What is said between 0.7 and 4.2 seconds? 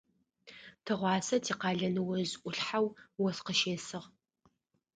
Тыгъуасэ тикъалэ ныожъ Ӏулъхьэу ос къыщесыгъ.